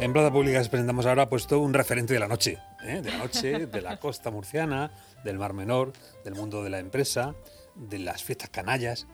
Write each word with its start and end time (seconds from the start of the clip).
En 0.00 0.12
Plaza 0.12 0.32
Pública 0.32 0.62
presentamos 0.68 1.06
ahora 1.06 1.28
puesto 1.28 1.60
un 1.60 1.72
referente 1.72 2.12
de 2.14 2.20
la 2.20 2.28
noche, 2.28 2.58
¿eh? 2.82 3.00
de 3.00 3.10
la 3.10 3.18
noche, 3.18 3.66
de 3.72 3.80
la 3.80 3.98
costa 3.98 4.30
murciana, 4.30 4.90
del 5.24 5.38
Mar 5.38 5.52
Menor, 5.52 5.92
del 6.24 6.34
mundo 6.34 6.62
de 6.62 6.70
la 6.70 6.80
empresa, 6.80 7.34
de 7.76 8.00
las 8.00 8.22
fiestas 8.24 8.50
canallas. 8.50 9.06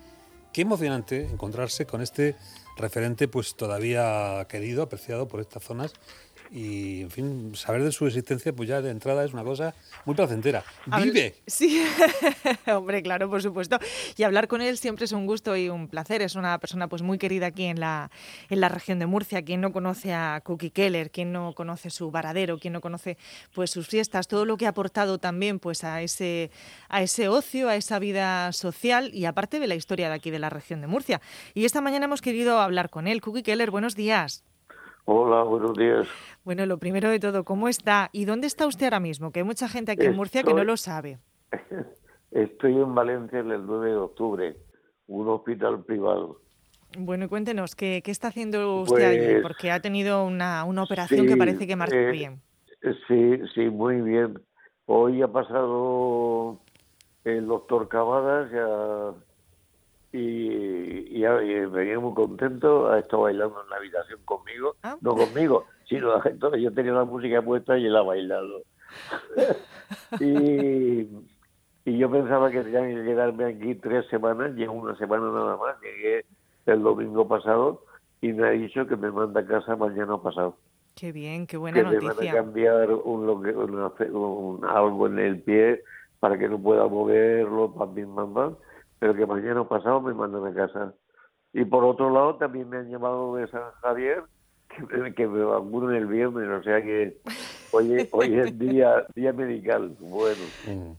Qué 0.52 0.62
emocionante 0.62 1.26
encontrarse 1.26 1.86
con 1.86 2.00
este 2.00 2.34
referente 2.76 3.28
pues 3.28 3.54
todavía 3.56 4.44
querido, 4.48 4.82
apreciado 4.82 5.28
por 5.28 5.40
estas 5.40 5.62
zonas 5.62 5.92
y, 6.50 7.02
en 7.02 7.10
fin, 7.10 7.54
saber 7.54 7.84
de 7.84 7.92
su 7.92 8.06
existencia, 8.06 8.52
pues 8.52 8.68
ya 8.68 8.82
de 8.82 8.90
entrada 8.90 9.24
es 9.24 9.32
una 9.32 9.44
cosa 9.44 9.74
muy 10.04 10.16
placentera. 10.16 10.64
¡Vive! 10.86 11.36
sí, 11.46 11.84
hombre, 12.66 13.02
claro, 13.02 13.30
por 13.30 13.40
supuesto. 13.40 13.78
Y 14.16 14.24
hablar 14.24 14.48
con 14.48 14.60
él 14.60 14.76
siempre 14.76 15.04
es 15.04 15.12
un 15.12 15.26
gusto 15.26 15.56
y 15.56 15.68
un 15.68 15.86
placer. 15.88 16.22
Es 16.22 16.34
una 16.34 16.58
persona 16.58 16.88
pues 16.88 17.02
muy 17.02 17.18
querida 17.18 17.46
aquí 17.46 17.66
en 17.66 17.78
la, 17.78 18.10
en 18.48 18.60
la 18.60 18.68
región 18.68 18.98
de 18.98 19.06
Murcia. 19.06 19.42
Quien 19.42 19.60
no 19.60 19.72
conoce 19.72 20.12
a 20.12 20.40
Cookie 20.44 20.70
Keller, 20.70 21.10
quien 21.10 21.32
no 21.32 21.54
conoce 21.54 21.88
su 21.90 22.10
varadero, 22.10 22.58
quien 22.58 22.72
no 22.72 22.80
conoce 22.80 23.16
pues 23.54 23.70
sus 23.70 23.86
fiestas, 23.86 24.26
todo 24.26 24.44
lo 24.44 24.56
que 24.56 24.66
ha 24.66 24.70
aportado 24.70 25.18
también 25.18 25.60
pues 25.60 25.84
a 25.84 26.02
ese, 26.02 26.50
a 26.88 27.00
ese 27.02 27.28
ocio, 27.28 27.68
a 27.68 27.76
esa 27.76 28.00
vida 28.00 28.52
social 28.52 29.14
y 29.14 29.26
aparte 29.26 29.60
de 29.60 29.68
la 29.68 29.76
historia 29.76 30.08
de 30.08 30.16
aquí 30.16 30.30
de 30.30 30.40
la 30.40 30.50
región 30.50 30.80
de 30.80 30.88
Murcia. 30.88 31.20
Y 31.54 31.64
esta 31.64 31.80
mañana 31.80 32.06
hemos 32.06 32.22
querido 32.22 32.58
hablar 32.58 32.90
con 32.90 33.06
él. 33.06 33.20
Cookie 33.20 33.44
Keller, 33.44 33.70
buenos 33.70 33.94
días. 33.94 34.44
Hola, 35.04 35.42
buenos 35.42 35.76
días. 35.76 36.06
Bueno, 36.44 36.66
lo 36.66 36.78
primero 36.78 37.08
de 37.08 37.18
todo, 37.18 37.44
¿cómo 37.44 37.68
está? 37.68 38.10
¿Y 38.12 38.24
dónde 38.24 38.46
está 38.46 38.66
usted 38.66 38.86
ahora 38.86 39.00
mismo? 39.00 39.32
Que 39.32 39.40
hay 39.40 39.44
mucha 39.44 39.68
gente 39.68 39.92
aquí 39.92 40.06
en 40.06 40.16
Murcia 40.16 40.42
que 40.42 40.54
no 40.54 40.64
lo 40.64 40.76
sabe. 40.76 41.18
Estoy 42.30 42.74
en 42.74 42.94
Valencia 42.94 43.40
el 43.40 43.66
9 43.66 43.90
de 43.90 43.96
octubre, 43.96 44.56
un 45.06 45.28
hospital 45.28 45.84
privado. 45.84 46.40
Bueno, 46.98 47.24
y 47.24 47.28
cuéntenos, 47.28 47.74
¿qué, 47.74 48.02
qué 48.04 48.10
está 48.10 48.28
haciendo 48.28 48.82
usted 48.82 49.04
allí? 49.04 49.32
Pues, 49.32 49.42
Porque 49.42 49.70
ha 49.70 49.80
tenido 49.80 50.24
una, 50.24 50.64
una 50.64 50.82
operación 50.82 51.26
que 51.26 51.36
parece 51.36 51.66
que 51.66 51.76
marcha 51.76 51.96
eh, 51.96 52.10
bien. 52.10 52.40
Sí, 53.06 53.40
sí, 53.54 53.68
muy 53.68 54.00
bien. 54.00 54.40
Hoy 54.86 55.22
ha 55.22 55.28
pasado 55.28 56.60
el 57.24 57.46
doctor 57.46 57.88
Cavadas 57.88 58.50
ya 58.50 59.14
y, 60.12 61.16
y, 61.22 61.24
venía 61.66 61.98
muy 62.00 62.14
contento, 62.14 62.88
ha 62.90 62.98
estado 62.98 63.22
bailando 63.22 63.62
en 63.62 63.70
la 63.70 63.76
habitación 63.76 64.20
conmigo, 64.24 64.76
Ah. 64.82 64.96
no 65.00 65.14
conmigo, 65.14 65.64
sino 65.88 66.24
entonces 66.24 66.62
yo 66.62 66.72
tenía 66.72 66.92
la 66.92 67.04
música 67.04 67.40
puesta 67.42 67.76
y 67.78 67.86
él 67.86 67.96
ha 67.96 68.02
bailado. 68.02 68.62
y, 70.20 71.08
y 71.84 71.98
yo 71.98 72.10
pensaba 72.10 72.50
que 72.50 72.62
tenía 72.62 72.82
que 72.82 73.04
quedarme 73.04 73.44
aquí 73.44 73.74
tres 73.76 74.06
semanas, 74.08 74.52
llevo 74.54 74.74
una 74.74 74.96
semana 74.96 75.30
nada 75.30 75.56
más, 75.56 75.76
llegué 75.80 76.24
el 76.66 76.82
domingo 76.82 77.26
pasado 77.26 77.84
y 78.20 78.32
me 78.32 78.46
ha 78.48 78.50
dicho 78.50 78.86
que 78.86 78.96
me 78.96 79.10
manda 79.10 79.40
a 79.40 79.46
casa 79.46 79.76
mañana 79.76 80.18
pasado. 80.18 80.56
Qué 80.94 81.12
bien, 81.12 81.46
qué 81.46 81.56
buena 81.56 81.76
que 81.78 81.84
me 81.84 81.94
van 81.96 82.04
a 82.04 82.08
noticia. 82.08 82.32
cambiar 82.34 82.90
un, 82.92 83.42
que- 83.42 83.52
fe- 83.96 84.10
un- 84.10 84.64
algo 84.64 85.06
en 85.06 85.18
el 85.18 85.40
pie 85.40 85.82
para 86.18 86.36
que 86.38 86.48
no 86.48 86.58
pueda 86.60 86.86
moverlo, 86.86 87.72
pam, 87.72 87.94
pam, 87.94 88.34
pam, 88.34 88.56
pero 89.00 89.14
que 89.14 89.26
mañana 89.26 89.64
pasado 89.64 90.00
me 90.00 90.14
mandan 90.14 90.46
a 90.46 90.54
casa. 90.54 90.94
Y 91.52 91.64
por 91.64 91.82
otro 91.82 92.10
lado 92.10 92.36
también 92.36 92.68
me 92.68 92.76
han 92.76 92.88
llamado 92.88 93.34
de 93.34 93.48
San 93.48 93.72
Javier 93.80 94.22
que 94.68 94.96
me, 94.96 95.14
que 95.14 95.26
me 95.26 95.42
vacunen 95.42 95.96
el 95.96 96.06
viernes, 96.06 96.48
o 96.48 96.62
sea 96.62 96.80
que 96.80 97.16
hoy, 97.72 98.08
hoy 98.12 98.38
es 98.38 98.56
día, 98.56 99.04
día 99.16 99.32
medical. 99.32 99.96
Bueno, 99.98 100.40
Mm. 100.66 100.92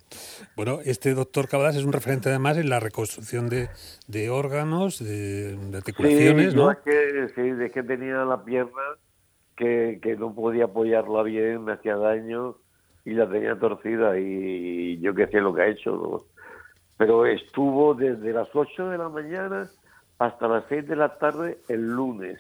Bueno, 0.58 0.80
este 0.84 1.14
doctor 1.14 1.48
Cavadas 1.48 1.78
es 1.78 1.86
un 1.86 1.94
referente 1.94 2.28
además 2.28 2.58
en 2.58 2.70
la 2.70 2.80
reconstrucción 2.80 3.48
de, 3.48 3.70
de 4.08 4.30
órganos, 4.30 5.00
de, 5.00 5.56
de 5.56 5.78
articulaciones, 5.78 6.52
sí, 6.52 6.58
¿no? 6.58 6.72
es 6.72 6.80
que, 6.80 7.30
sí, 7.36 7.64
es 7.64 7.72
que 7.72 7.84
tenía 7.84 8.26
la 8.26 8.44
pierna 8.44 8.82
que, 9.56 10.00
que 10.02 10.18
no 10.18 10.34
podía 10.34 10.66
apoyarla 10.66 11.24
bien, 11.24 11.64
me 11.64 11.74
hacía 11.74 11.96
daño 11.96 12.58
y 13.06 13.12
la 13.12 13.30
tenía 13.30 13.58
torcida 13.58 14.20
y 14.20 15.00
yo 15.00 15.14
qué 15.14 15.28
sé 15.28 15.40
lo 15.40 15.54
que 15.54 15.62
ha 15.62 15.68
hecho, 15.68 15.92
¿no? 15.92 16.31
Pero 17.02 17.26
estuvo 17.26 17.96
desde 17.96 18.32
las 18.32 18.48
8 18.54 18.88
de 18.90 18.98
la 19.00 19.10
mañana 19.10 19.72
hasta 20.20 20.48
las 20.48 20.66
6 20.70 20.88
de 20.88 20.96
la 20.96 21.18
tarde 21.18 21.58
el 21.68 21.82
lunes 21.82 22.40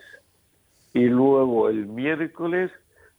y 0.94 1.05
luego 1.05 1.67
el 1.67 1.88
miércoles 1.88 2.71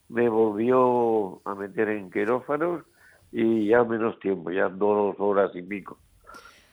me 0.09 0.29
volvió 0.29 1.43
a 1.45 1.57
meter 1.57 1.89
en 1.89 2.13
quirófanos 2.13 2.85
y 3.33 3.67
ya 3.67 3.83
menos 3.83 4.21
tiempo, 4.21 4.53
ya 4.53 4.69
dos 4.69 5.17
horas 5.19 5.51
y 5.57 5.63
pico. 5.63 5.99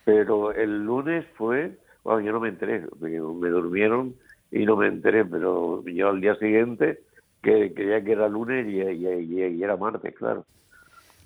Pero 0.06 0.52
el 0.52 0.85
lunes 0.85 1.25
fue, 1.35 1.75
bueno, 2.03 2.19
yo 2.19 2.31
no 2.31 2.40
me 2.40 2.50
enteré, 2.50 2.85
me, 3.00 3.09
me 3.09 3.50
durmieron 3.50 4.13
y 4.52 4.68
no 4.68 4.75
me 4.75 4.85
enteré, 4.85 5.25
pero 5.25 5.84
yo 5.84 6.09
al 6.09 6.22
día 6.22 6.35
siguiente 6.35 7.00
que 7.41 7.74
creía 7.74 8.03
que 8.03 8.12
era 8.12 8.29
lunes 8.29 8.68
y, 8.68 8.81
y- 8.81 9.63
era 9.63 9.78
martes, 9.78 10.13
claro. 10.16 10.46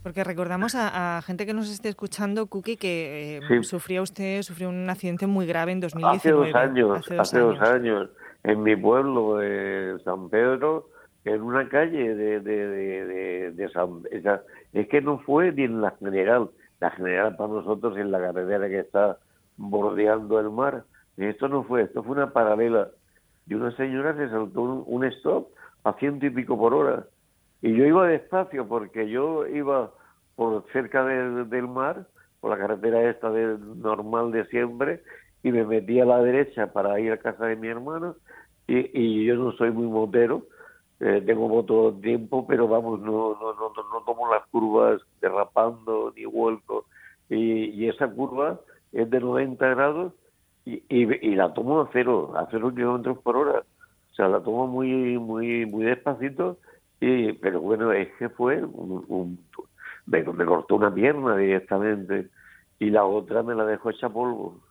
Porque 0.03 0.23
recordamos 0.25 0.75
a, 0.75 1.17
a 1.17 1.21
gente 1.21 1.45
que 1.45 1.53
nos 1.53 1.69
esté 1.71 1.87
escuchando, 1.89 2.47
Cookie, 2.47 2.75
que 2.77 3.37
eh, 3.37 3.41
Sí. 3.47 3.63
sufrió 3.63 4.03
usted, 4.03 4.41
sufrió 4.41 4.67
un 4.69 4.89
accidente 4.89 5.27
muy 5.27 5.45
grave 5.45 5.71
en 5.71 5.77
Hace 5.83 5.95
2019. 6.31 6.45
dos 6.47 6.55
años, 6.55 6.97
Hace 6.99 7.19
hace 7.19 7.39
dos 7.39 7.57
dos, 7.59 7.69
años. 7.69 8.09
en 8.43 8.63
mi 8.63 8.75
pueblo 8.75 9.37
de 9.37 9.97
San 10.03 10.29
Pedro, 10.29 10.89
en 11.23 11.41
una 11.41 11.69
calle 11.69 12.15
de, 12.15 12.41
de, 12.41 12.67
de, 12.67 13.51
de- 13.51 13.69
San... 13.69 14.01
esa- 14.11 14.41
es 14.73 14.89
que 14.89 15.01
no 15.01 15.19
fue 15.19 15.53
ni 15.53 15.63
en 15.63 15.79
la 15.81 15.91
general, 15.91 16.49
la 16.81 16.91
general 16.91 17.37
para 17.37 17.53
nosotros 17.53 17.97
en 17.97 18.11
la 18.11 18.19
carretera 18.19 18.67
que 18.67 18.79
está 18.79 19.17
bordeando 19.55 20.37
el 20.39 20.49
mar. 20.49 20.83
Esto 21.15 21.47
no 21.47 21.63
fue, 21.63 21.83
esto 21.83 22.03
fue 22.03 22.13
una 22.17 22.31
paralela. 22.33 22.89
Y 23.47 23.53
una 23.53 23.73
señora 23.77 24.15
se 24.17 24.27
saltó 24.29 24.61
un, 24.63 24.83
un 24.85 25.05
stop 25.05 25.47
a 25.85 25.93
ciento 25.93 26.25
y 26.25 26.29
pico 26.29 26.57
por 26.57 26.73
hora. 26.73 27.05
Y 27.63 27.75
yo 27.77 27.85
iba 27.87 28.07
despacio 28.07 28.67
porque 28.69 29.09
yo 29.09 29.47
iba 29.47 29.93
por 30.35 30.65
cerca 30.73 31.05
del- 31.05 31.49
del 31.49 31.67
mar, 31.69 32.07
por 32.41 32.51
la 32.51 32.59
carretera 32.59 33.09
esta 33.09 33.31
de, 33.31 33.57
normal 33.59 34.31
de 34.33 34.45
siempre, 34.47 35.03
y 35.43 35.51
me 35.53 35.65
metí 35.65 35.99
a 36.01 36.05
la 36.05 36.21
derecha 36.23 36.73
para 36.73 36.99
ir 37.01 37.11
a 37.13 37.19
casa 37.19 37.47
de 37.47 37.55
mi 37.57 37.69
hermano. 37.69 38.17
Y, 38.67 38.91
y 38.99 39.25
yo 39.25 39.35
no 39.37 39.53
soy 39.53 39.71
muy 39.71 39.87
motero, 39.87 40.47
eh, 41.01 41.23
tengo 41.25 41.49
moto 41.49 41.93
tiempo, 42.01 42.47
pero 42.47 42.67
vamos, 42.67 42.99
no, 43.01 43.35
no, 43.39 43.53
no, 43.55 43.71
no 43.93 44.05
tomo 44.05 44.31
las 44.33 44.45
curvas 44.49 45.01
derrapando 45.21 46.13
ni 46.17 46.25
vuelco. 46.25 46.85
Y, 47.29 47.65
y 47.71 47.89
esa 47.89 48.09
curva 48.09 48.61
es 48.93 49.09
de 49.09 49.21
90 49.21 49.67
grados 49.69 50.13
y, 50.65 50.83
y, 50.89 51.27
y 51.31 51.35
la 51.35 51.53
tomo 51.53 51.81
a 51.81 51.89
cero, 51.93 52.33
a 52.37 52.47
cero 52.51 52.73
kilómetros 52.73 53.19
por 53.19 53.35
hora. 53.37 53.63
O 54.11 54.15
sea, 54.15 54.27
la 54.29 54.41
tomo 54.43 54.67
muy, 54.67 55.17
muy, 55.19 55.65
muy 55.65 55.85
despacito, 55.85 56.59
y, 57.05 57.33
pero 57.33 57.61
bueno, 57.61 57.91
es 57.91 58.09
que 58.19 58.29
fue 58.29 58.63
un, 58.63 59.03
un- 59.07 59.45
me, 60.05 60.21
me 60.23 60.45
cortó 60.45 60.75
una 60.75 60.93
pierna 60.93 61.35
directamente 61.37 62.29
y 62.79 62.89
la 62.89 63.05
otra 63.05 63.41
me 63.43 63.55
la 63.55 63.65
dejó 63.65 63.89
hecha 63.89 64.09
polvo. 64.09 64.61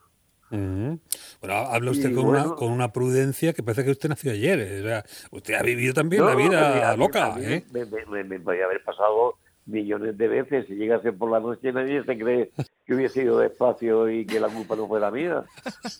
Ujú. 0.51 0.99
Bueno, 1.41 1.55
habla 1.57 1.91
usted 1.93 2.11
Y 2.11 2.15
con, 2.15 2.27
una, 2.27 2.45
con 2.55 2.71
una 2.73 2.93
prudencia 2.93 3.55
que 3.55 3.63
parece 3.63 3.85
que 3.85 3.91
usted 3.93 4.11
nació 4.11 4.33
ayer. 4.33 4.61
eh, 4.61 4.81
o 4.81 4.85
sea, 4.85 5.05
usted 5.31 5.55
ha 5.55 5.63
vivido 5.63 5.95
también 5.95 6.25
la 6.27 6.33
No, 6.33 6.37
vida 6.37 6.91
a 6.91 6.97
mí- 6.97 7.03
loca, 7.05 7.35
mí 7.37 7.45
¿eh? 7.47 7.65
Me, 7.73 7.87
me- 7.87 8.25
me- 8.25 8.41
podía 8.41 8.67
haber 8.67 8.85
pasado 8.85 9.37
millones 9.65 10.19
de 10.19 10.29
veces. 10.29 10.67
Si 10.67 10.75
llegase 10.75 11.11
por 11.13 11.31
la 11.31 11.41
noche 11.41 11.73
nadie 11.73 12.05
se 12.05 12.19
cree 12.19 12.51
que 12.85 12.95
hubiese 12.95 13.23
ido 13.23 13.39
despacio 13.39 14.11
y 14.11 14.27
que 14.27 14.41
la 14.41 14.49
culpa 14.49 14.77
no 14.77 14.87
fuera 14.87 15.11
mía. 15.11 15.43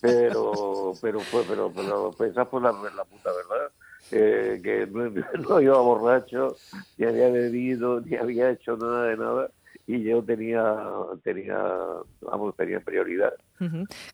Pero, 0.01 0.93
pero 1.01 1.19
fue, 1.21 1.43
pero, 1.47 1.71
pero 1.75 2.11
pues 2.15 2.31
esa 2.31 2.45
fue 2.45 2.61
la, 2.61 2.71
la 2.71 3.05
puta 3.05 3.31
verdad. 3.31 3.71
Eh, 4.11 4.59
que 4.63 4.87
no, 4.91 5.09
no 5.49 5.61
iba 5.61 5.77
borracho, 5.79 6.55
ni 6.97 7.05
había 7.05 7.29
bebido, 7.29 8.01
ni 8.01 8.15
había 8.15 8.51
hecho 8.51 8.77
nada 8.77 9.05
de 9.05 9.17
nada. 9.17 9.49
Y 9.85 10.01
yo 10.03 10.23
tenía, 10.23 10.63
tenía, 11.23 11.61
vamos, 12.21 12.55
tenía 12.55 12.79
prioridad. 12.79 13.33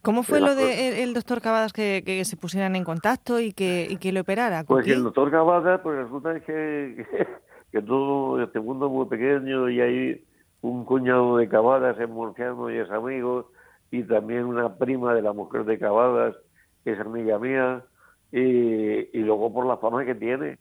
¿Cómo 0.02 0.24
fue 0.24 0.40
lo 0.40 0.56
de 0.56 1.04
el, 1.04 1.14
doctor 1.14 1.42
Cavadas 1.42 1.74
que, 1.74 2.02
que 2.04 2.26
se 2.26 2.38
pusieran 2.38 2.76
en 2.76 2.84
contacto 2.84 3.40
y 3.40 3.54
que, 3.54 3.86
y 3.88 3.98
que 3.98 4.12
lo 4.12 4.22
operara? 4.22 4.64
Pues 4.64 4.88
el 4.88 5.04
doctor 5.04 5.30
Cavada, 5.30 5.82
pues 5.84 5.96
resulta 5.98 6.40
que, 6.40 7.06
que, 7.12 7.28
que 7.72 7.82
todo 7.84 8.42
este 8.42 8.60
mundo 8.60 8.88
es 8.88 8.92
muy 8.92 9.06
pequeño 9.06 9.70
y 9.70 9.80
hay 9.80 10.26
un 10.62 10.86
cuñado 10.86 11.38
de 11.38 11.48
Cavadas 11.48 12.00
en 12.00 12.12
Murciano 12.12 12.72
y 12.72 12.78
es 12.78 12.90
amigo, 12.90 13.52
y 13.92 14.04
también 14.04 14.46
una 14.46 14.76
prima 14.76 15.14
de 15.14 15.22
la 15.22 15.34
mujer 15.34 15.66
de 15.66 15.80
Cavadas, 15.80 16.36
que 16.84 16.92
es 16.92 17.00
amiga 17.00 17.40
mía, 17.40 17.84
y, 18.32 19.18
y 19.18 19.22
luego 19.24 19.54
por 19.54 19.66
la 19.66 19.78
fama 19.78 20.06
que 20.06 20.16
tiene. 20.16 20.58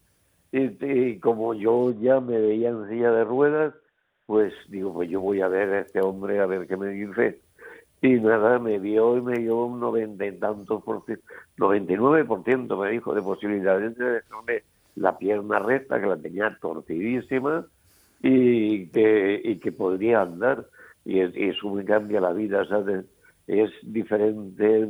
Y, 0.53 0.85
y 1.12 1.19
como 1.20 1.55
yo 1.55 1.93
ya 2.00 2.20
me 2.20 2.38
veía 2.41 2.70
en 2.70 2.88
silla 2.88 3.12
de 3.12 3.25
ruedas, 3.25 3.75
pues 4.26 4.53
digo, 4.69 4.93
pues 4.94 5.11
yo 5.11 5.20
voy 5.20 5.41
a 5.41 5.49
ver 5.49 5.70
a 5.75 5.81
este 5.81 6.00
hombre 6.00 6.41
a 6.41 6.47
ver 6.47 6.67
qué 6.67 6.76
me 6.76 6.88
dice. 6.91 7.41
Y 8.00 8.15
nada, 8.20 8.59
me 8.61 8.79
vio 8.79 9.17
y 9.19 9.23
me 9.23 9.38
dio 9.38 9.65
un 9.65 9.81
noventa 9.81 10.25
y 10.26 10.38
tantos 10.38 10.82
por 10.85 11.05
ciento, 11.05 11.25
99 11.56 12.25
por 12.25 12.44
ciento 12.44 12.76
me 12.76 12.91
dijo 12.91 13.15
de 13.15 13.23
posibilidades 13.23 13.97
de 13.97 14.05
dejarme 14.23 14.62
la 14.94 15.19
pierna 15.19 15.59
recta, 15.59 16.00
que 16.00 16.06
la 16.06 16.17
tenía 16.17 16.56
torcidísima 16.61 17.67
y 18.23 18.88
que, 18.91 19.41
y 19.44 19.59
que 19.59 19.73
podría 19.73 20.23
andar. 20.23 20.67
Y, 21.05 21.21
es- 21.21 21.37
y 21.37 21.49
eso 21.50 21.71
me 21.75 21.85
cambia 21.85 22.21
la 22.21 22.32
vida, 22.32 22.64
¿sabes? 22.67 23.05
Es 23.47 23.71
diferente 23.82 24.87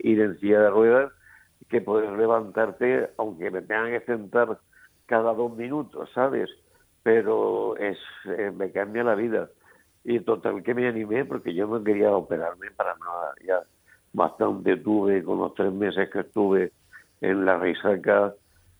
ir 0.00 0.20
en 0.20 0.38
silla 0.40 0.60
de 0.62 0.70
ruedas 0.70 1.12
que 1.74 1.80
poder 1.80 2.12
levantarte, 2.12 3.10
aunque 3.18 3.50
me 3.50 3.60
tengan 3.60 3.90
que 3.90 4.06
sentar 4.06 4.60
cada 5.06 5.34
dos 5.34 5.56
minutos, 5.56 6.08
¿sabes? 6.14 6.48
Pero 7.02 7.76
es 7.78 7.98
eh, 8.26 8.52
me 8.56 8.70
cambia 8.70 9.02
la 9.02 9.16
vida. 9.16 9.50
Y 10.04 10.20
total 10.20 10.62
que 10.62 10.72
me 10.72 10.86
animé 10.86 11.24
porque 11.24 11.52
yo 11.52 11.66
no 11.66 11.82
quería 11.82 12.12
operarme 12.12 12.70
para 12.76 12.94
nada. 12.94 13.34
Ya 13.44 13.60
bastante 14.12 14.76
tuve 14.76 15.24
con 15.24 15.38
los 15.38 15.52
tres 15.54 15.72
meses 15.72 16.08
que 16.10 16.20
estuve 16.20 16.70
en 17.20 17.44
la 17.44 17.58
resaca, 17.58 18.34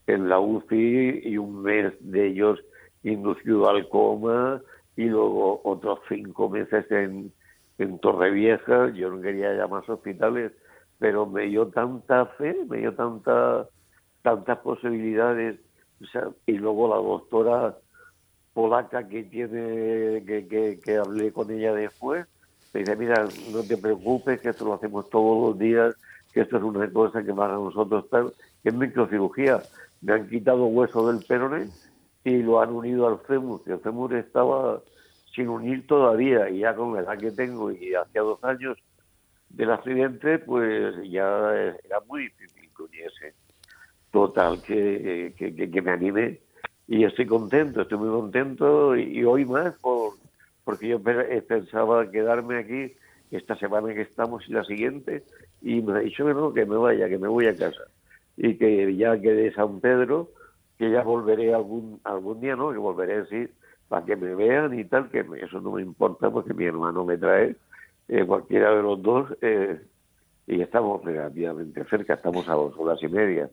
en 0.06 0.28
la 0.28 0.38
UCI 0.38 1.22
y 1.24 1.36
un 1.36 1.62
mes 1.62 1.94
de 1.98 2.28
ellos 2.28 2.60
inducido 3.02 3.68
al 3.68 3.88
coma 3.88 4.62
y 4.94 5.06
luego 5.06 5.60
otros 5.64 5.98
cinco 6.08 6.48
meses 6.48 6.88
en, 6.92 7.32
en 7.78 7.98
Torrevieja. 7.98 8.90
Yo 8.90 9.10
no 9.10 9.20
quería 9.20 9.52
ya 9.56 9.66
más 9.66 9.88
hospitales, 9.88 10.52
pero 11.04 11.26
me 11.26 11.42
dio 11.42 11.66
tanta 11.66 12.24
fe, 12.24 12.56
me 12.66 12.78
dio 12.78 12.94
tanta, 12.94 13.68
tantas 14.22 14.56
posibilidades. 14.60 15.60
y 16.46 16.52
luego 16.52 16.88
la 16.88 16.96
doctora 16.96 17.76
polaca 18.54 19.06
que 19.06 19.24
tiene, 19.24 20.24
que, 20.24 20.46
que, 20.48 20.80
que 20.82 20.96
hablé 20.96 21.30
con 21.30 21.50
ella 21.50 21.74
después, 21.74 22.26
me 22.72 22.80
dice, 22.80 22.96
mira, 22.96 23.28
no 23.52 23.62
te 23.62 23.76
preocupes, 23.76 24.40
que 24.40 24.48
esto 24.48 24.64
lo 24.64 24.72
hacemos 24.72 25.10
todos 25.10 25.50
los 25.50 25.58
días, 25.58 25.94
que 26.32 26.40
esto 26.40 26.56
es 26.56 26.62
una 26.62 26.90
cosa 26.90 27.22
que 27.22 27.34
para 27.34 27.52
nosotros 27.52 28.08
tal, 28.08 28.32
que 28.62 28.70
es 28.70 28.74
microcirugía. 28.74 29.62
Me 30.00 30.14
han 30.14 30.26
quitado 30.26 30.64
hueso 30.64 31.12
del 31.12 31.22
peroné 31.22 31.68
y 32.24 32.38
lo 32.38 32.62
han 32.62 32.70
unido 32.70 33.08
al 33.08 33.18
fémur. 33.18 33.60
El 33.66 33.80
fémur 33.80 34.14
estaba 34.14 34.80
sin 35.34 35.50
unir 35.50 35.86
todavía 35.86 36.48
y 36.48 36.60
ya 36.60 36.74
con 36.74 36.94
la 36.94 37.00
edad 37.00 37.18
que 37.18 37.30
tengo 37.30 37.70
y 37.70 37.92
hacía 37.94 38.22
dos 38.22 38.42
años 38.42 38.78
del 39.56 39.70
accidente, 39.70 40.38
pues 40.38 40.94
ya 41.08 41.54
era 41.84 42.00
muy 42.08 42.24
difícil 42.24 42.70
que 42.76 42.82
uniese. 42.82 43.34
Total, 44.10 44.62
que, 44.62 45.34
que, 45.36 45.82
me 45.82 45.90
anime 45.90 46.40
y 46.86 47.04
estoy 47.04 47.26
contento, 47.26 47.82
estoy 47.82 47.98
muy 47.98 48.10
contento 48.10 48.96
y, 48.96 49.24
hoy 49.24 49.44
más 49.44 49.74
por 49.80 50.12
porque 50.64 50.88
yo 50.88 51.02
pensaba 51.02 52.10
quedarme 52.10 52.58
aquí 52.58 52.92
esta 53.30 53.56
semana 53.56 53.92
que 53.92 54.02
estamos 54.02 54.48
y 54.48 54.52
la 54.52 54.64
siguiente 54.64 55.24
y 55.60 55.82
me 55.82 55.94
ha 55.94 55.98
dicho 55.98 56.24
que 56.24 56.32
no, 56.32 56.54
que 56.54 56.64
me 56.64 56.76
vaya, 56.76 57.08
que 57.08 57.18
me 57.18 57.28
voy 57.28 57.46
a 57.46 57.56
casa 57.56 57.82
y 58.36 58.54
que 58.54 58.94
ya 58.96 59.20
quede 59.20 59.52
San 59.52 59.80
Pedro 59.80 60.30
que 60.78 60.90
ya 60.90 61.02
volveré 61.02 61.52
algún 61.52 62.00
algún 62.04 62.40
día, 62.40 62.56
¿no? 62.56 62.70
Que 62.70 62.78
volveré 62.78 63.16
así 63.22 63.48
para 63.88 64.06
que 64.06 64.16
me 64.16 64.34
vean 64.34 64.78
y 64.78 64.84
tal, 64.84 65.10
que 65.10 65.26
eso 65.42 65.60
no 65.60 65.72
me 65.72 65.82
importa 65.82 66.30
porque 66.30 66.54
mi 66.54 66.64
hermano 66.66 67.04
me 67.04 67.18
trae 67.18 67.56
eh, 68.08 68.24
cualquiera 68.26 68.74
de 68.74 68.82
los 68.82 69.02
dos 69.02 69.30
eh, 69.40 69.80
y 70.46 70.60
estamos 70.60 71.04
relativamente 71.04 71.84
cerca, 71.84 72.14
estamos 72.14 72.48
a 72.48 72.54
dos 72.54 72.74
horas 72.78 72.98
y 73.02 73.08
media 73.08 73.50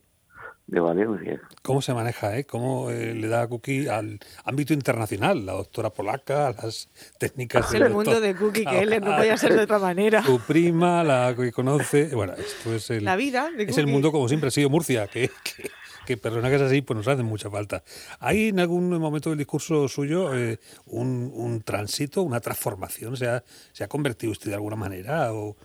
de 0.67 0.79
Valencia. 0.79 1.41
¿Cómo 1.61 1.81
se 1.81 1.93
maneja, 1.93 2.37
eh? 2.37 2.45
¿Cómo 2.45 2.89
eh, 2.91 3.13
le 3.13 3.27
da 3.27 3.41
a 3.43 3.47
Cookie 3.47 3.87
al 3.87 4.19
ámbito 4.45 4.73
internacional? 4.73 5.45
La 5.45 5.53
doctora 5.53 5.89
polaca, 5.89 6.53
las 6.61 6.89
técnicas... 7.17 7.73
Es 7.73 7.81
el 7.81 7.89
mundo 7.89 8.19
de 8.21 8.35
Cookie 8.35 8.65
Keller, 8.65 9.01
no 9.01 9.15
podía 9.15 9.37
ser 9.37 9.53
de 9.53 9.63
otra 9.63 9.79
manera. 9.79 10.23
Su 10.25 10.39
prima, 10.39 11.03
la 11.03 11.35
que 11.35 11.51
conoce... 11.51 12.15
Bueno, 12.15 12.33
esto 12.33 12.73
es 12.73 12.89
el... 12.89 13.03
La 13.03 13.15
vida 13.15 13.49
Es 13.57 13.77
el 13.77 13.87
mundo 13.87 14.11
como 14.11 14.27
siempre 14.27 14.47
ha 14.47 14.51
sido 14.51 14.69
Murcia, 14.69 15.07
que 15.07 15.29
que 15.43 15.69
personajes 16.17 16.61
así 16.61 16.81
pues 16.81 16.97
nos 16.97 17.07
hacen 17.07 17.25
mucha 17.25 17.49
falta. 17.49 17.83
¿Hay 18.19 18.49
en 18.49 18.59
algún 18.59 18.89
momento 18.89 19.29
del 19.29 19.39
discurso 19.39 19.87
suyo 19.87 20.33
eh, 20.35 20.59
un, 20.87 21.31
un, 21.33 21.61
tránsito, 21.61 22.21
una 22.21 22.39
transformación? 22.39 23.17
¿Se 23.17 23.27
ha, 23.27 23.43
¿Se 23.71 23.83
ha 23.83 23.87
convertido 23.87 24.31
usted 24.31 24.49
de 24.49 24.55
alguna 24.55 24.75
manera 24.75 25.33
o, 25.33 25.55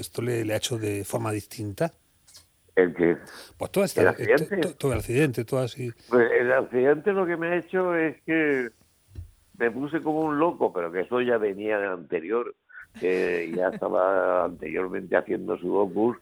esto 0.00 0.20
le, 0.20 0.44
le, 0.44 0.54
ha 0.54 0.56
hecho 0.56 0.78
de 0.78 1.04
forma 1.04 1.30
distinta? 1.30 1.92
¿El 2.74 2.94
qué? 2.94 3.16
Pues 3.56 3.70
todo, 3.70 3.84
¿El 3.84 4.08
accidente? 4.08 4.74
todo 4.74 4.92
el 4.92 4.98
accidente, 4.98 5.44
todo 5.44 5.60
así. 5.60 5.92
Pues 6.08 6.30
el 6.38 6.52
accidente 6.52 7.12
lo 7.12 7.24
que 7.24 7.36
me 7.36 7.48
ha 7.48 7.56
hecho 7.56 7.94
es 7.94 8.20
que 8.22 8.70
me 9.58 9.70
puse 9.70 10.00
como 10.00 10.20
un 10.20 10.38
loco, 10.38 10.72
pero 10.72 10.92
que 10.92 11.00
eso 11.00 11.20
ya 11.20 11.38
venía 11.38 11.78
de 11.78 11.86
anterior, 11.86 12.54
que 13.00 13.50
ya 13.54 13.68
estaba 13.68 14.44
anteriormente 14.44 15.16
haciendo 15.16 15.56
su 15.58 15.74
opus 15.74 16.16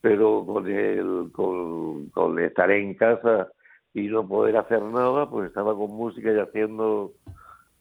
pero 0.00 0.44
con 0.46 0.68
el 0.68 1.30
con, 1.32 2.38
estar 2.38 2.70
en 2.70 2.94
casa 2.94 3.48
y 3.94 4.02
no 4.08 4.26
poder 4.26 4.56
hacer 4.56 4.82
nada, 4.82 5.28
pues 5.28 5.48
estaba 5.48 5.74
con 5.74 5.90
música 5.90 6.32
y 6.32 6.38
haciendo 6.38 7.12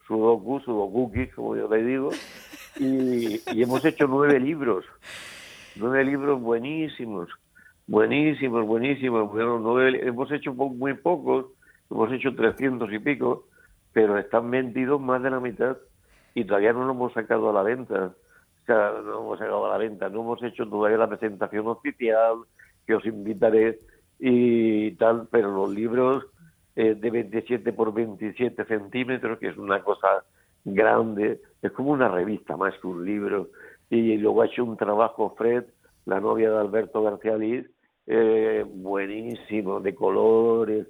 sudoku, 0.07 0.59
sudokuki, 0.61 1.27
como 1.27 1.55
yo 1.55 1.67
le 1.69 1.83
digo, 1.83 2.09
y, 2.79 3.41
hemos 3.61 3.83
hecho 3.85 4.07
nueve 4.07 4.39
libros, 4.39 4.85
nueve 5.75 6.03
libros 6.05 6.41
buenísimos, 6.41 7.29
buenísimos, 7.85 8.65
buenísimos, 8.65 9.31
bueno, 9.31 9.59
nueve, 9.59 9.99
hemos 10.07 10.31
hecho 10.31 10.53
muy 10.53 10.93
pocos, 10.95 11.47
hemos 11.91 12.11
hecho 12.11 12.33
trescientos 12.35 12.91
y 12.91 12.99
pico, 12.99 13.47
pero 13.93 14.17
están 14.17 14.49
vendidos 14.49 14.99
más 14.99 15.21
de 15.21 15.29
la 15.29 15.39
mitad 15.39 15.77
y 16.33 16.45
todavía 16.45 16.73
no 16.73 16.85
lo 16.85 16.93
hemos 16.93 17.13
sacado 17.13 17.49
a 17.49 17.53
la 17.53 17.63
venta 17.63 18.13
no 18.73 19.21
hemos 19.21 19.39
llegado 19.39 19.65
a 19.65 19.69
la 19.69 19.77
venta, 19.77 20.09
no 20.09 20.21
hemos 20.21 20.43
hecho 20.43 20.67
todavía 20.67 20.97
la 20.97 21.07
presentación 21.07 21.67
oficial, 21.67 22.37
que 22.85 22.95
os 22.95 23.05
invitaré 23.05 23.79
y 24.19 24.91
tal, 24.91 25.27
pero 25.31 25.51
los 25.51 25.69
libros 25.69 26.25
eh, 26.75 26.95
de 26.95 27.11
27 27.11 27.73
por 27.73 27.93
27 27.93 28.65
centímetros, 28.65 29.39
que 29.39 29.49
es 29.49 29.57
una 29.57 29.83
cosa 29.83 30.23
grande, 30.63 31.41
es 31.61 31.71
como 31.71 31.91
una 31.91 32.09
revista 32.09 32.57
más 32.57 32.73
que 32.79 32.87
un 32.87 33.05
libro, 33.05 33.49
y 33.89 34.17
luego 34.17 34.41
ha 34.41 34.47
hecho 34.47 34.63
un 34.63 34.77
trabajo 34.77 35.33
Fred, 35.37 35.65
la 36.05 36.19
novia 36.19 36.51
de 36.51 36.57
Alberto 36.57 37.01
García 37.03 37.37
Liz, 37.37 37.69
eh, 38.05 38.65
buenísimo, 38.67 39.79
de 39.79 39.95
colores, 39.95 40.87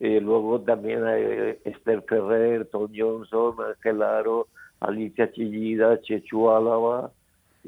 eh, 0.00 0.20
luego 0.20 0.60
también 0.60 1.04
hay 1.04 1.58
Esther 1.64 2.04
Ferrer, 2.08 2.66
Tom 2.66 2.90
Johnson, 2.94 3.56
Ángel 3.66 4.02
Aro, 4.02 4.48
Alicia 4.80 5.32
Chillida, 5.32 6.00
Chechu 6.02 6.50
Álava, 6.50 7.10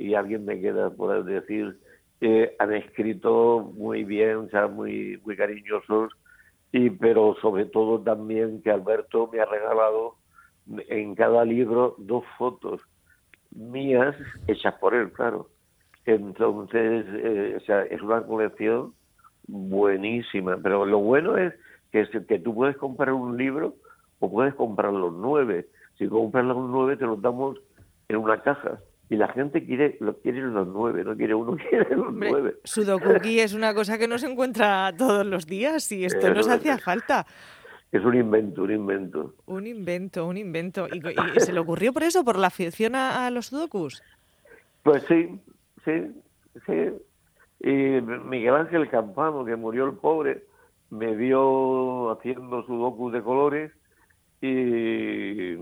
y 0.01 0.15
alguien 0.15 0.47
me 0.47 0.61
queda 0.61 0.91
por 0.91 1.25
decir 1.25 1.79
que 2.21 2.57
han 2.59 2.73
escrito 2.73 3.71
muy 3.75 4.05
bien, 4.05 4.37
o 4.37 4.49
sea, 4.49 4.67
muy, 4.67 5.21
muy 5.25 5.37
cariñosos, 5.37 6.13
y, 6.73 6.91
pero 6.91 7.37
sobre 7.43 7.67
todo 7.67 8.01
también 8.01 8.63
que 8.63 8.71
Alberto 8.71 9.29
me 9.33 9.41
ha 9.41 9.45
regalado 9.45 10.17
en 10.89 11.15
cada 11.15 11.45
libro 11.45 11.97
dos 11.99 12.25
fotos 12.39 12.81
mías 13.51 14.17
hechas 14.47 14.75
por 14.75 14.95
él, 14.95 15.13
claro. 15.13 15.49
Entonces, 16.07 17.05
eh, 17.09 17.59
o 17.59 17.61
sea, 17.61 17.83
es 17.83 18.01
una 18.01 18.23
colección 18.23 18.95
buenísima, 19.47 20.59
pero 20.63 20.87
lo 20.87 20.99
bueno 21.01 21.37
es 21.37 21.53
que, 21.93 22.09
que 22.27 22.39
tú 22.39 22.55
puedes 22.55 22.77
comprar 22.79 23.13
un 23.13 23.37
libro 23.37 23.75
o 24.19 24.31
puedes 24.31 24.55
comprar 24.55 24.93
los 24.93 25.13
nueve. 25.13 25.67
Si 25.99 26.09
compras 26.09 26.47
los 26.47 26.71
nueve, 26.71 26.97
te 26.97 27.05
los 27.05 27.21
damos 27.21 27.59
en 28.09 28.17
una 28.17 28.41
caja 28.41 28.79
y 29.11 29.17
la 29.17 29.27
gente 29.29 29.67
quiere, 29.67 29.97
lo 29.99 30.17
quiere 30.19 30.41
los 30.41 30.69
nueve, 30.69 31.03
no 31.03 31.17
quiere 31.17 31.35
uno, 31.35 31.57
quiere 31.69 31.97
los 31.97 32.15
nueve. 32.15 32.55
Sudokuki 32.63 33.41
es 33.41 33.55
una 33.55 33.75
cosa 33.75 33.99
que 33.99 34.07
no 34.07 34.17
se 34.19 34.31
encuentra 34.31 34.95
todos 34.97 35.27
los 35.27 35.47
días 35.47 35.91
y 35.91 36.05
esto 36.05 36.33
nos 36.33 36.49
hacía 36.49 36.79
falta. 36.79 37.27
Es 37.91 38.05
un 38.05 38.15
invento, 38.15 38.63
un 38.63 38.71
invento. 38.71 39.35
Un 39.47 39.67
invento, 39.67 40.27
un 40.29 40.37
invento. 40.37 40.87
¿Y, 40.87 41.41
se 41.41 41.53
le 41.53 41.59
ocurrió 41.59 41.93
por 41.93 42.05
eso, 42.05 42.25
por 42.25 42.39
la 42.39 42.47
afición 42.47 42.95
a, 42.95 43.29
los 43.31 43.47
sudokus? 43.47 44.01
Pues 44.85 45.03
sí, 45.09 45.41
sí, 45.85 46.15
sí. 46.65 46.73
Y 47.59 48.01
Miguel 48.01 48.55
Ángel 48.55 48.89
Campano, 48.89 49.45
que 49.45 49.57
murió 49.57 49.87
el 49.87 49.95
pobre, 49.95 50.45
me 50.91 51.17
vio 51.17 52.13
haciendo 52.13 52.65
sudokus 52.65 53.13
de 53.13 53.23
colores 53.23 53.73
y, 54.41 55.57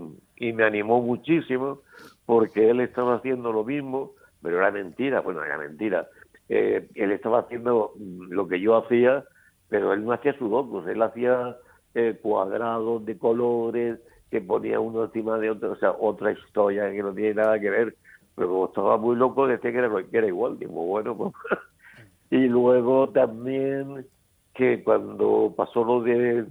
me 0.53 0.63
animó 0.63 1.01
muchísimo 1.01 1.81
porque 2.25 2.69
él 2.69 2.79
estaba 2.79 3.15
haciendo 3.15 3.51
lo 3.51 3.63
mismo, 3.63 4.13
pero 4.41 4.57
era 4.57 4.71
mentira, 4.71 5.21
bueno, 5.21 5.43
era 5.43 5.57
mentira. 5.57 6.07
Eh, 6.47 6.87
él 6.95 7.11
estaba 7.11 7.39
haciendo 7.39 7.93
lo 8.29 8.47
que 8.47 8.59
yo 8.59 8.77
hacía, 8.77 9.23
pero 9.67 9.93
él 9.93 10.03
no 10.03 10.13
hacía 10.13 10.37
sudokus, 10.37 10.87
él 10.87 11.01
hacía 11.01 11.57
eh, 11.93 12.17
cuadrados 12.21 13.05
de 13.05 13.17
colores 13.17 13.99
que 14.31 14.41
ponía 14.41 14.79
uno 14.79 15.05
encima 15.05 15.37
de 15.39 15.49
otro, 15.51 15.71
o 15.71 15.75
sea, 15.75 15.91
otra 15.91 16.31
historia 16.31 16.91
que 16.91 17.03
no 17.03 17.13
tiene 17.13 17.35
nada 17.35 17.59
que 17.59 17.69
ver, 17.69 17.95
pero 18.35 18.47
como 18.47 18.65
estaba 18.65 18.97
muy 18.97 19.15
loco, 19.15 19.47
decía 19.47 19.71
que 19.71 19.77
era, 19.77 19.89
que 20.03 20.17
era 20.17 20.27
igual, 20.27 20.57
digo, 20.57 20.71
bueno, 20.71 21.17
pues... 21.17 21.33
y 22.29 22.47
luego 22.47 23.09
también 23.09 24.05
que 24.53 24.83
cuando 24.83 25.53
pasó 25.55 25.83
lo 25.83 26.01
de 26.01 26.45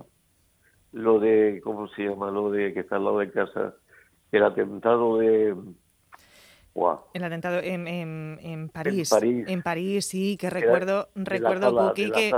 lo 0.93 1.19
de 1.19 1.61
cómo 1.63 1.89
se 1.89 2.05
llama 2.05 2.31
lo 2.31 2.51
de 2.51 2.73
que 2.73 2.81
está 2.81 2.97
al 2.97 3.05
lado 3.05 3.19
de 3.19 3.31
casa 3.31 3.75
el 4.33 4.45
atentado 4.45 5.19
de... 5.19 5.55
El 7.13 7.25
atentado 7.25 7.59
en, 7.59 7.89
en, 7.89 8.69
París. 8.69 9.11
en, 9.21 9.63
París. 9.63 10.07
sí, 10.07 10.37
que 10.37 10.49
recuerdo, 10.49 11.09
recuerdo 11.17 11.75
Cookie, 11.75 12.13
que, 12.13 12.31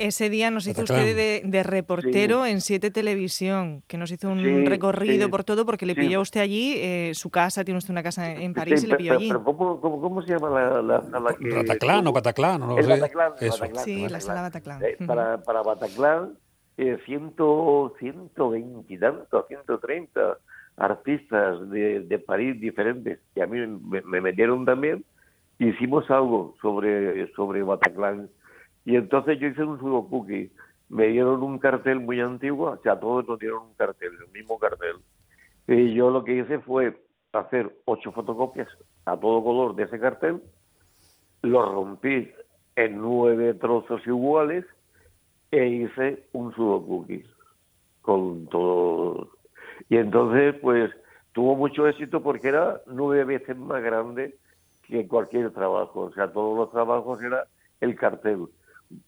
ese 0.00 0.28
día 0.28 0.50
nos 0.50 0.66
hizo 0.66 0.82
usted 0.82 1.44
de, 1.44 1.62
reportero 1.62 2.46
en 2.46 2.60
Siete 2.60 2.90
Televisión, 2.90 3.84
que 3.86 3.96
nos 3.96 4.10
hizo 4.10 4.28
un 4.28 4.66
recorrido 4.66 5.30
por 5.30 5.44
todo, 5.44 5.64
porque 5.64 5.86
le 5.86 5.94
pilló 5.94 6.20
usted 6.20 6.40
allí, 6.40 6.74
eh, 6.78 7.12
su 7.14 7.30
casa, 7.30 7.64
tiene 7.64 7.78
usted 7.78 7.92
una 7.92 8.02
casa 8.02 8.32
en 8.32 8.52
París 8.54 8.82
y 8.82 8.88
le 8.88 8.96
pilló 8.96 9.12
allí. 9.12 9.30
¿cómo, 9.30 9.80
cómo, 9.80 10.22
se 10.22 10.32
llama 10.32 10.50
la, 10.82 11.00
sala 11.02 11.20
Bataclan 11.20 12.06
o 12.08 12.12
Bataclan, 12.12 12.60
no 12.60 12.76
lo 12.76 12.82
sé. 12.82 13.72
Sí, 13.84 14.08
la 14.08 14.20
sala 14.20 14.42
Bataclan. 14.42 14.82
Eh, 14.82 14.96
para, 15.06 15.40
para 15.42 15.62
Bataclan 15.62 16.36
eh, 16.78 16.98
ciento, 17.04 17.94
120 17.98 18.92
y 18.92 18.98
tanto, 18.98 19.46
130 19.48 20.38
artistas 20.76 21.70
de, 21.70 22.00
de 22.00 22.18
París 22.18 22.60
diferentes, 22.60 23.18
que 23.34 23.42
a 23.42 23.46
mí 23.46 23.58
me, 23.66 24.02
me 24.02 24.20
metieron 24.20 24.64
también, 24.64 25.04
hicimos 25.58 26.10
algo 26.10 26.54
sobre, 26.60 27.32
sobre 27.32 27.62
Bataclan. 27.62 28.28
Y 28.84 28.96
entonces 28.96 29.38
yo 29.40 29.48
hice 29.48 29.64
un 29.64 29.78
cookie 29.78 30.52
Me 30.88 31.08
dieron 31.08 31.42
un 31.42 31.58
cartel 31.58 32.00
muy 32.00 32.20
antiguo, 32.20 32.70
o 32.70 32.82
sea, 32.82 32.98
todos 33.00 33.26
nos 33.26 33.38
dieron 33.38 33.64
un 33.64 33.74
cartel, 33.74 34.12
el 34.24 34.32
mismo 34.32 34.58
cartel. 34.58 34.96
Y 35.66 35.94
yo 35.94 36.10
lo 36.10 36.22
que 36.24 36.36
hice 36.38 36.58
fue 36.60 36.96
hacer 37.32 37.74
ocho 37.86 38.12
fotocopias 38.12 38.68
a 39.04 39.16
todo 39.16 39.42
color 39.42 39.74
de 39.74 39.84
ese 39.84 39.98
cartel, 39.98 40.42
lo 41.42 41.64
rompí 41.64 42.30
en 42.76 42.98
nueve 43.00 43.54
trozos 43.54 44.06
iguales 44.06 44.64
e 45.50 45.66
hice 45.66 46.24
un 46.32 46.52
cookie 46.52 47.24
con 48.02 48.46
todo. 48.46 49.30
Y 49.88 49.96
entonces, 49.96 50.54
pues, 50.60 50.90
tuvo 51.32 51.56
mucho 51.56 51.86
éxito 51.86 52.22
porque 52.22 52.48
era 52.48 52.80
nueve 52.86 53.24
veces 53.24 53.56
más 53.56 53.82
grande 53.82 54.36
que 54.86 55.06
cualquier 55.06 55.50
trabajo. 55.50 56.02
O 56.02 56.12
sea, 56.12 56.32
todos 56.32 56.56
los 56.56 56.70
trabajos 56.70 57.22
era 57.22 57.46
el 57.80 57.94
cartel 57.96 58.46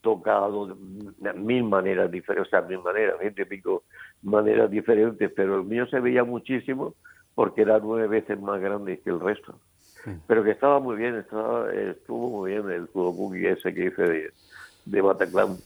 tocado 0.01 0.67
de 0.67 1.33
mil 1.35 1.65
maneras 1.65 2.11
diferentes, 2.11 2.49
o 2.49 2.51
sea, 2.51 2.63
mil 2.63 2.81
maneras, 2.81 3.19
veinte 3.19 3.47
pico 3.47 3.85
maneras 4.23 4.71
diferentes, 4.71 5.31
pero 5.35 5.57
el 5.57 5.65
mío 5.65 5.87
se 5.87 6.01
veía 6.01 6.25
muchísimo 6.25 6.95
porque 7.35 7.63
era 7.63 7.79
nueve 7.79 8.09
veces 8.09 8.41
más 8.41 8.61
grande 8.61 8.99
que 8.99 9.11
el 9.11 9.21
resto. 9.21 9.55
Pero 10.27 10.43
que 10.43 10.53
estaba 10.53 10.81
muy 10.81 10.97
bien, 10.97 11.17
estaba, 11.17 11.73
estuvo 11.73 12.31
muy 12.31 12.53
bien 12.53 12.71
el 12.71 12.89
Kudokuki 12.89 13.47
ese 13.47 13.75
que 13.75 13.87
hice 13.87 14.03
de, 14.03 14.31
de 14.87 15.01
Bataclan. 15.01 15.57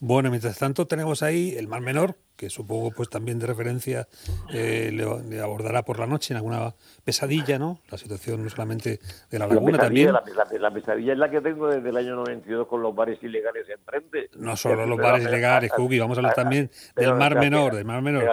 Bueno, 0.00 0.30
mientras 0.30 0.58
tanto 0.58 0.86
tenemos 0.86 1.22
ahí 1.22 1.54
el 1.58 1.68
Mar 1.68 1.82
Menor, 1.82 2.16
que 2.36 2.48
supongo 2.48 2.90
pues 2.90 3.10
también 3.10 3.38
de 3.38 3.46
referencia 3.46 4.08
eh, 4.50 4.90
le, 4.92 5.40
abordará 5.40 5.82
por 5.82 5.98
la 5.98 6.06
noche 6.06 6.32
en 6.32 6.38
alguna 6.38 6.74
pesadilla, 7.04 7.58
¿no? 7.58 7.80
La 7.90 7.98
situación 7.98 8.42
no 8.42 8.48
solamente 8.48 8.98
de 9.30 9.38
la 9.38 9.46
laguna 9.46 9.76
también. 9.76 10.10
La, 10.12 10.70
pesadilla 10.70 11.12
es 11.12 11.18
la 11.18 11.30
que 11.30 11.42
tengo 11.42 11.68
desde 11.68 11.86
el 11.90 11.96
año 11.98 12.16
92 12.16 12.66
con 12.66 12.80
los 12.80 12.94
bares 12.94 13.22
ilegales 13.22 13.68
enfrente. 13.68 14.30
No 14.36 14.56
solo 14.56 14.86
los 14.86 14.96
bares 14.96 15.26
ilegales, 15.26 15.70
Cookie, 15.72 15.98
vamos 15.98 16.16
a 16.16 16.20
hablar 16.20 16.34
también 16.34 16.70
del 16.96 17.14
Mar 17.14 17.38
Menor, 17.38 17.74
del 17.74 17.84
Mar 17.84 18.00
Menor. 18.00 18.24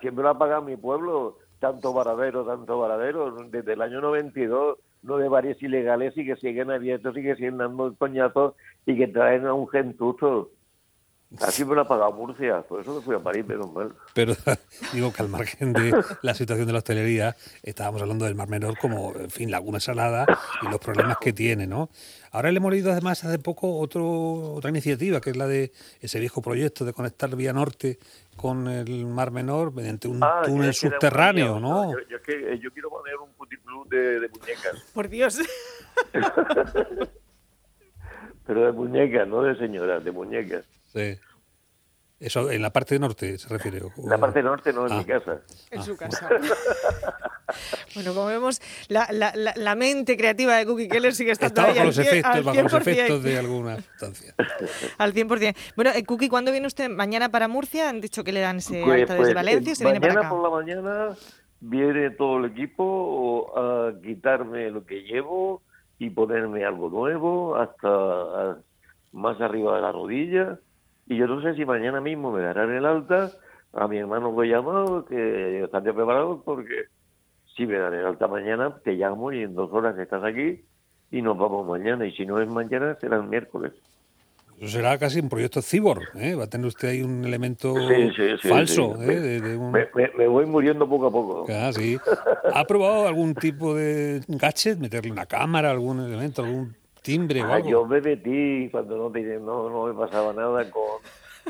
Pero 0.00 0.22
la 0.22 0.38
paga 0.38 0.62
mi 0.62 0.76
pueblo, 0.76 1.36
tanto 1.58 1.92
varadero, 1.92 2.46
tanto 2.46 2.78
varadero, 2.78 3.36
desde 3.50 3.74
el 3.74 3.82
año 3.82 4.00
92 4.00 4.78
no 5.02 5.16
de 5.16 5.28
bares 5.28 5.62
ilegales 5.62 6.16
y 6.16 6.26
que 6.26 6.36
siguen 6.36 6.70
abiertos 6.70 7.16
y 7.16 7.22
que 7.22 7.34
siguen 7.34 7.58
dando 7.58 7.94
coñazos 7.96 8.54
y 8.86 8.96
que 8.96 9.08
traen 9.08 9.46
a 9.46 9.54
un 9.54 9.68
gentuzo. 9.68 10.50
Así 11.38 11.64
me 11.64 11.76
lo 11.76 11.82
ha 11.82 11.88
pagado 11.88 12.10
Murcia, 12.12 12.62
por 12.62 12.80
eso 12.80 12.92
me 12.92 13.00
fui 13.02 13.14
a 13.14 13.20
París, 13.20 13.46
menos 13.46 13.72
mal. 13.72 13.94
Pero 14.14 14.34
digo 14.92 15.12
que 15.12 15.22
al 15.22 15.28
margen 15.28 15.72
de 15.72 15.94
la 16.22 16.34
situación 16.34 16.66
de 16.66 16.72
la 16.72 16.78
hostelería, 16.78 17.36
estábamos 17.62 18.02
hablando 18.02 18.24
del 18.24 18.34
Mar 18.34 18.48
Menor 18.48 18.76
como, 18.78 19.14
en 19.14 19.30
fin, 19.30 19.48
laguna 19.48 19.78
salada 19.78 20.26
y 20.60 20.68
los 20.68 20.80
problemas 20.80 21.18
que 21.18 21.32
tiene, 21.32 21.68
¿no? 21.68 21.88
Ahora 22.32 22.50
le 22.50 22.56
hemos 22.56 22.72
leído 22.72 22.90
además 22.90 23.22
hace 23.22 23.38
poco 23.38 23.78
otro, 23.78 24.54
otra 24.54 24.70
iniciativa, 24.70 25.20
que 25.20 25.30
es 25.30 25.36
la 25.36 25.46
de 25.46 25.70
ese 26.00 26.18
viejo 26.18 26.42
proyecto 26.42 26.84
de 26.84 26.92
conectar 26.92 27.34
Vía 27.36 27.52
Norte 27.52 28.00
con 28.36 28.66
el 28.66 29.06
Mar 29.06 29.30
Menor 29.30 29.72
mediante 29.72 30.08
un 30.08 30.24
ah, 30.24 30.42
túnel 30.44 30.74
subterráneo, 30.74 31.60
¿no? 31.60 31.92
Yo, 32.08 32.20
que, 32.22 32.58
yo, 32.58 32.72
quiero 32.72 32.90
poner 32.90 33.16
un 33.16 33.32
puticlub 33.34 33.88
de, 33.88 34.18
de 34.18 34.28
muñecas. 34.28 34.82
Por 34.92 35.08
Dios. 35.08 35.38
Pero 38.46 38.66
de 38.66 38.72
muñecas, 38.72 39.28
no 39.28 39.42
de 39.42 39.54
señoras, 39.54 40.02
de 40.02 40.10
muñecas. 40.10 40.64
Sí. 40.92 41.18
Eso 42.20 42.50
en 42.50 42.60
la 42.60 42.70
parte 42.70 42.98
norte 42.98 43.38
se 43.38 43.48
refiere. 43.48 43.78
En 43.78 44.10
la 44.10 44.18
parte 44.18 44.42
norte 44.42 44.74
no 44.74 44.86
en 44.86 44.98
mi 44.98 45.02
ah. 45.04 45.06
casa. 45.06 45.40
En 45.70 45.82
su 45.82 45.96
casa. 45.96 46.28
bueno, 47.94 48.12
como 48.12 48.26
vemos, 48.26 48.60
la, 48.88 49.08
la, 49.10 49.32
la, 49.34 49.74
mente 49.74 50.18
creativa 50.18 50.54
de 50.56 50.66
Cookie 50.66 50.88
Keller 50.88 51.14
sigue 51.14 51.30
estando 51.30 51.62
ahí 51.62 51.72
bajo 51.72 51.86
los 51.86 51.96
efectos, 51.96 52.44
bajo 52.44 52.62
los 52.62 52.74
efectos 52.74 53.22
de 53.22 53.38
alguna 53.38 53.76
sustancia. 53.80 54.34
al 54.98 55.14
100%. 55.14 55.56
Bueno, 55.76 55.92
eh, 55.94 56.04
Cookie, 56.04 56.28
¿cuándo 56.28 56.52
viene 56.52 56.66
usted? 56.66 56.90
¿Mañana 56.90 57.30
para 57.30 57.48
Murcia? 57.48 57.88
Han 57.88 58.02
dicho 58.02 58.22
que 58.22 58.32
le 58.32 58.40
dan 58.40 58.58
ese 58.58 58.82
pues, 58.84 59.08
desde 59.08 59.16
pues, 59.16 59.34
Valencia 59.34 59.72
y 59.72 59.76
se 59.76 59.84
viene 59.84 59.98
para 59.98 60.12
acá. 60.12 60.28
por 60.28 60.42
la 60.42 60.50
mañana 60.50 61.16
viene 61.60 62.10
todo 62.10 62.36
el 62.36 62.50
equipo 62.50 63.58
a 63.58 63.92
quitarme 64.02 64.70
lo 64.70 64.84
que 64.84 65.04
llevo 65.04 65.62
y 65.98 66.10
ponerme 66.10 66.66
algo 66.66 66.90
nuevo 66.90 67.56
hasta 67.56 68.58
más 69.12 69.40
arriba 69.40 69.76
de 69.76 69.80
la 69.80 69.92
rodilla 69.92 70.58
y 71.10 71.16
yo 71.16 71.26
no 71.26 71.42
sé 71.42 71.54
si 71.56 71.64
mañana 71.64 72.00
mismo 72.00 72.30
me 72.30 72.40
darán 72.40 72.70
el 72.70 72.86
alta. 72.86 73.32
A 73.72 73.88
mi 73.88 73.98
hermano 73.98 74.30
lo 74.30 74.44
he 74.44 74.48
llamado, 74.48 75.04
que 75.04 75.64
están 75.64 75.82
preparados, 75.82 76.40
porque 76.44 76.84
si 77.56 77.66
me 77.66 77.78
dan 77.78 77.94
el 77.94 78.06
alta 78.06 78.28
mañana, 78.28 78.76
te 78.84 78.92
llamo 78.92 79.32
y 79.32 79.42
en 79.42 79.56
dos 79.56 79.72
horas 79.72 79.98
estás 79.98 80.22
aquí 80.22 80.64
y 81.10 81.20
nos 81.20 81.36
vamos 81.36 81.66
mañana. 81.66 82.06
Y 82.06 82.12
si 82.12 82.24
no 82.24 82.40
es 82.40 82.48
mañana, 82.48 82.96
será 83.00 83.16
el 83.16 83.24
miércoles. 83.24 83.72
Eso 84.56 84.68
será 84.68 84.96
casi 84.98 85.18
un 85.18 85.28
proyecto 85.28 85.60
cyborg, 85.62 86.10
¿eh? 86.14 86.36
Va 86.36 86.44
a 86.44 86.46
tener 86.46 86.68
usted 86.68 86.90
ahí 86.90 87.02
un 87.02 87.24
elemento 87.24 87.74
falso. 88.42 88.94
¿eh? 89.02 89.58
Me, 90.16 90.28
voy 90.28 90.46
muriendo 90.46 90.88
poco 90.88 91.06
a 91.08 91.10
poco. 91.10 91.46
Ah, 91.48 91.72
sí. 91.72 91.98
¿Ha 92.54 92.64
probado 92.66 93.08
algún 93.08 93.34
tipo 93.34 93.74
de 93.74 94.20
gadget? 94.28 94.78
¿Meterle 94.78 95.10
una 95.10 95.26
cámara, 95.26 95.72
algún 95.72 95.98
elemento, 95.98 96.44
algún 96.44 96.76
timbre 97.02 97.42
ah, 97.42 97.58
Yo 97.60 97.86
me 97.86 98.00
metí 98.00 98.68
cuando 98.70 98.96
no, 98.96 99.10
no, 99.10 99.70
no 99.70 99.86
me 99.86 99.94
pasaba 99.94 100.32
nada 100.32 100.70
con, 100.70 101.00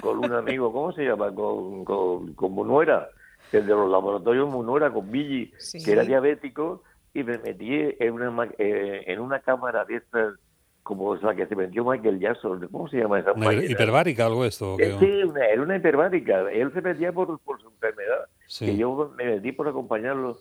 con 0.01 0.19
un 0.19 0.33
amigo, 0.33 0.73
¿cómo 0.73 0.93
se 0.93 1.05
llama? 1.05 1.35
Con, 1.35 1.85
con, 1.85 2.35
con 2.35 2.53
Munuera, 2.53 3.09
el 3.53 3.67
de 3.67 3.73
los 3.73 3.91
laboratorios 3.91 4.49
Munuera, 4.49 4.91
con 4.93 5.11
Billy, 5.11 5.53
que 5.85 5.93
era 5.93 6.05
diabético, 6.05 6.83
y 7.13 7.25
me 7.25 7.39
metí 7.39 7.71
en 7.99 8.13
una, 8.13 8.49
eh, 8.59 9.05
en 9.07 9.21
una 9.21 9.41
cámara 9.41 9.85
de 9.85 9.97
estas 9.97 10.35
como 10.83 11.15
la 11.15 11.35
que 11.35 11.47
se 11.47 11.55
metió 11.55 11.85
Michael 11.85 12.19
Jackson, 12.19 12.67
¿cómo 12.73 12.89
se 12.89 12.97
llama 12.97 13.21
esa 13.21 13.33
¿Una 13.33 13.53
hiperbárica 13.53 14.27
algo 14.27 14.45
esto? 14.45 14.77
Eh, 14.79 14.97
sí, 14.99 15.21
era 15.51 15.63
una 15.63 15.77
hiperbárica. 15.77 16.51
Él 16.51 16.73
se 16.73 16.81
metía 16.81 17.13
por, 17.13 17.39
por 17.41 17.61
su 17.61 17.69
enfermedad, 17.69 18.27
y 18.61 18.77
yo 18.77 19.13
me 19.17 19.25
metí 19.25 19.53
por 19.53 19.69
acompañarlo. 19.69 20.39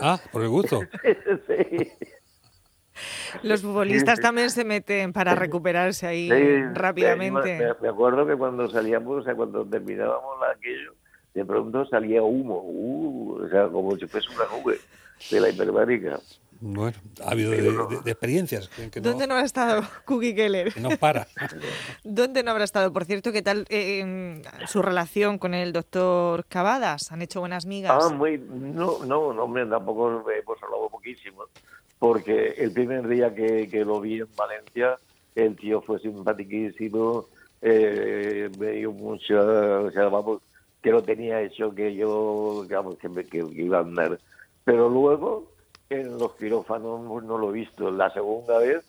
Ah, 0.00 0.20
por 0.32 0.42
el 0.42 0.48
gusto. 0.48 0.80
sí. 1.46 1.92
Los 3.42 3.62
futbolistas 3.62 4.20
también 4.20 4.50
se 4.50 4.64
meten 4.64 5.12
para 5.12 5.34
recuperarse 5.34 6.06
ahí 6.06 6.30
rápidamente. 6.74 7.74
Me, 7.80 7.88
acuerdo 7.88 8.26
que 8.26 8.36
cuando 8.36 8.68
salíamos, 8.70 9.20
o 9.20 9.24
sea, 9.24 9.34
cuando 9.34 9.64
terminábamos 9.64 10.36
aquello, 10.54 10.94
de 11.34 11.44
pronto 11.44 11.86
salía 11.86 12.22
humo, 12.22 12.60
uh, 12.62 13.44
o 13.44 13.48
sea, 13.48 13.68
como 13.68 13.96
si 13.96 14.06
fuese 14.06 14.28
una 14.34 14.44
nube 14.56 14.78
de 15.30 15.40
la 15.40 15.48
hiperbárica. 15.48 16.20
Bueno, 16.64 16.96
ha 17.24 17.32
habido 17.32 17.50
de, 17.50 18.10
experiencias. 18.12 18.70
¿Dónde 19.00 19.26
no, 19.26 19.34
ha 19.34 19.42
estado 19.42 19.82
Cookie 20.04 20.32
Keller? 20.32 20.80
no 20.80 20.90
para. 20.90 21.26
¿Dónde 22.04 22.44
no 22.44 22.52
habrá 22.52 22.62
estado? 22.62 22.92
Por 22.92 23.04
cierto, 23.04 23.32
¿qué 23.32 23.42
tal 23.42 23.66
eh, 23.68 24.40
su 24.68 24.80
relación 24.80 25.38
con 25.38 25.54
el 25.54 25.72
doctor 25.72 26.44
Cavadas? 26.46 27.10
¿Han 27.10 27.20
hecho 27.20 27.40
buenas 27.40 27.66
migas? 27.66 28.04
Ah, 28.04 28.10
muy, 28.10 28.38
no, 28.38 29.04
no, 29.04 29.32
no, 29.32 29.42
hombre, 29.42 29.66
tampoco 29.66 30.08
hemos 30.30 30.62
hablado 30.62 30.88
poquísimo 30.88 31.46
porque 32.02 32.54
el 32.58 32.72
primer 32.72 33.06
día 33.06 33.32
que, 33.32 33.84
lo 33.86 34.00
vi 34.00 34.18
en 34.18 34.26
Valencia, 34.36 34.96
el 35.36 35.54
tío 35.54 35.80
fue 35.82 36.00
simpaticísimo, 36.00 37.26
eh, 37.60 38.50
me 38.58 38.72
dio 38.72 38.90
mucho, 38.90 39.38
o 39.84 39.90
sea, 39.92 40.08
vamos, 40.08 40.42
que 40.82 40.90
lo 40.90 41.04
tenía 41.04 41.40
hecho 41.40 41.72
que 41.72 41.94
yo, 41.94 42.64
digamos, 42.64 42.96
que, 42.96 43.08
me, 43.08 43.22
que, 43.22 43.46
iba 43.54 43.78
a 43.78 43.82
andar. 43.82 44.18
Pero 44.64 44.88
luego, 44.88 45.52
en 45.90 46.18
los 46.18 46.34
quirófanos 46.34 47.22
no 47.22 47.38
lo 47.38 47.50
he 47.50 47.52
visto. 47.52 47.88
La 47.92 48.10
segunda 48.10 48.58
vez 48.58 48.84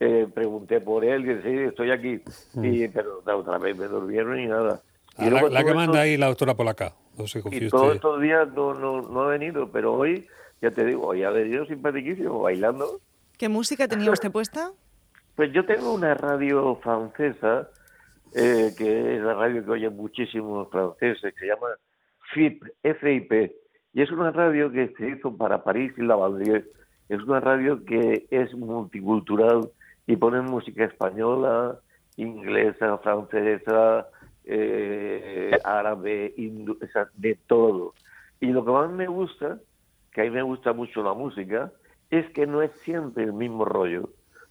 eh, 0.00 0.26
pregunté 0.32 0.80
por 0.80 1.04
él, 1.04 1.30
y 1.30 1.42
sí, 1.42 1.58
estoy 1.64 1.90
aquí, 1.90 2.22
mm. 2.54 2.64
y, 2.64 2.88
pero 2.88 3.20
la 3.26 3.36
otra 3.36 3.58
vez 3.58 3.76
me 3.76 3.88
durmieron 3.88 4.40
y 4.40 4.46
nada. 4.46 4.80
Y 5.18 5.24
ah, 5.26 5.48
la, 5.50 5.64
que 5.64 5.74
manda 5.74 6.00
ahí 6.00 6.16
la 6.16 6.28
doctora 6.28 6.54
Polaca. 6.54 6.94
No 7.18 7.26
sé, 7.26 7.42
y 7.50 7.68
todos 7.68 7.96
estos 7.96 8.22
días 8.22 8.48
no, 8.54 8.72
no, 8.72 9.02
no 9.02 9.24
ha 9.24 9.26
venido, 9.26 9.68
pero 9.68 9.92
hoy 9.92 10.26
ya 10.60 10.70
te 10.70 10.84
digo, 10.84 11.08
hoy 11.08 11.22
ha 11.22 11.30
venido 11.30 11.66
simpaticísimo, 11.66 12.40
bailando. 12.40 13.00
¿Qué 13.38 13.48
música 13.48 13.88
tenía 13.88 14.10
usted 14.10 14.30
puesta? 14.30 14.72
Pues 15.34 15.52
yo 15.52 15.66
tengo 15.66 15.92
una 15.92 16.14
radio 16.14 16.76
francesa, 16.76 17.68
eh, 18.36 18.72
que 18.78 19.16
es 19.16 19.20
la 19.20 19.34
radio 19.34 19.64
que 19.64 19.70
oyen 19.72 19.96
muchísimos 19.96 20.70
franceses, 20.70 21.34
que 21.34 21.40
se 21.40 21.46
llama 21.48 21.66
FIP, 22.32 22.62
FIP, 22.82 23.52
y 23.94 24.02
es 24.02 24.12
una 24.12 24.30
radio 24.30 24.70
que 24.70 24.94
se 24.96 25.08
hizo 25.08 25.36
para 25.36 25.64
París 25.64 25.92
y 25.96 26.02
la 26.02 26.08
Lavandrier. 26.08 26.70
Es 27.08 27.20
una 27.22 27.40
radio 27.40 27.84
que 27.84 28.26
es 28.30 28.54
multicultural 28.54 29.70
y 30.06 30.14
pone 30.16 30.40
música 30.40 30.84
española, 30.84 31.80
inglesa, 32.16 32.98
francesa, 32.98 34.06
eh, 34.44 35.58
árabe, 35.64 36.34
hindú, 36.36 36.78
de 37.14 37.38
todo. 37.46 37.94
Y 38.40 38.46
lo 38.46 38.64
que 38.64 38.70
más 38.70 38.90
me 38.90 39.06
gusta 39.06 39.58
que 40.14 40.20
a 40.20 40.24
mí 40.24 40.30
me 40.30 40.42
gusta 40.42 40.72
mucho 40.72 41.02
la 41.02 41.12
música, 41.12 41.72
es 42.08 42.30
que 42.30 42.46
no 42.46 42.62
es 42.62 42.70
siempre 42.84 43.24
el 43.24 43.32
mismo 43.32 43.64
rollo. 43.64 44.04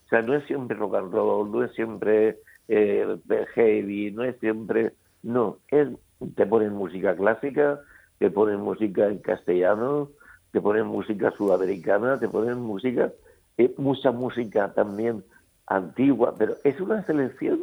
O 0.05 0.08
sea, 0.10 0.22
no 0.22 0.36
es 0.36 0.46
siempre 0.46 0.77
rock 0.77 0.96
and 0.96 1.13
roll, 1.13 1.50
no 1.50 1.63
es 1.63 1.72
siempre 1.72 2.38
eh, 2.67 3.17
heavy, 3.55 4.12
no 4.12 4.24
es 4.24 4.38
siempre... 4.39 4.93
No, 5.24 5.60
es, 5.70 5.88
te 6.36 6.46
ponen 6.46 6.74
música 6.74 7.15
clásica, 7.15 7.79
te 8.20 8.29
ponen 8.29 8.60
música 8.60 9.08
en 9.08 9.20
castellano, 9.20 10.10
te 10.51 10.60
ponen 10.60 10.86
música 10.86 11.32
sudamericana, 11.32 12.20
te 12.20 12.27
ponen 12.27 12.60
música, 12.60 13.13
eh, 13.58 13.74
mucha 13.77 14.12
música 14.12 14.74
también 14.74 15.24
antigua, 15.65 16.36
pero 16.38 16.55
es 16.65 16.79
una 16.82 17.05
selección 17.05 17.62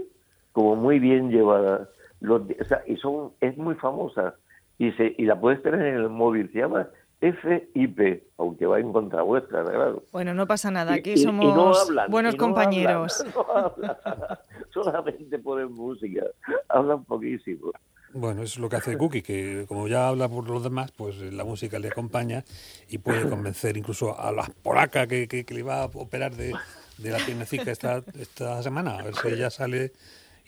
como 0.53 0.75
muy 0.75 0.99
bien 0.99 1.31
llevada. 1.31 1.91
O 2.27 2.65
sea, 2.65 2.83
y 2.87 2.97
son, 2.97 3.33
es 3.41 3.59
muy 3.59 3.75
famosa 3.75 4.37
y, 4.79 4.93
se, 4.93 5.15
y 5.19 5.27
la 5.27 5.39
puedes 5.39 5.63
tener 5.63 5.83
en 5.83 5.97
el 5.97 6.09
móvil, 6.09 6.51
se 6.51 6.61
llama 6.61 6.89
FIP, 7.21 8.25
aunque 8.39 8.67
va 8.67 8.81
en 8.81 8.93
contra 8.93 9.23
vuestra, 9.23 9.63
claro. 9.63 10.05
Bueno, 10.13 10.33
no 10.35 10.47
pasa 10.47 10.71
nada, 10.71 10.95
aquí 10.95 11.11
Y- 11.11 11.13
y- 11.15 11.17
y 11.21 11.25
somos 11.25 11.55
no 11.55 11.75
hablan, 11.75 12.11
buenos 12.11 12.35
y 12.35 12.37
no 12.39 12.45
compañeros. 12.47 13.21
hablan, 13.21 13.35
no 13.47 13.53
hablan. 13.57 13.97
solamente 14.73 15.39
ponen 15.39 15.73
música, 15.73 16.25
hablan 16.69 17.05
poquísimo. 17.05 17.73
Bueno, 18.13 18.43
eso 18.43 18.55
es 18.55 18.59
lo 18.59 18.69
que 18.69 18.77
hace 18.77 18.97
Cookie, 18.99 19.23
que 19.23 19.67
como 19.69 19.87
ya 19.87 20.09
habla 20.09 20.29
por 20.29 20.49
los 20.49 20.65
demás, 20.65 20.91
pues 20.91 21.17
eh, 21.23 21.31
la 21.31 21.45
música 21.45 21.79
le 21.79 21.89
acompaña 21.89 22.43
y 22.89 22.99
puede 22.99 23.29
convencer 23.29 23.77
incluso 23.77 24.19
a 24.19 24.33
la 24.33 24.51
polaca 24.63 25.07
que, 25.07 25.29
que, 25.29 25.45
que 25.45 25.55
le 25.55 25.63
va 25.63 25.83
a 25.83 25.85
operar 25.85 26.35
de, 26.35 26.57
de 26.99 27.11
la 27.11 27.19
piernecica 27.19 27.71
esta, 27.71 28.03
esta 28.19 28.63
semana, 28.65 28.99
a 28.99 29.03
ver 29.03 29.15
si 29.15 29.37
ya 29.37 29.49
sale 29.51 29.93